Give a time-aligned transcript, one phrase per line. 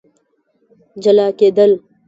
[1.03, 1.71] جلا کېدل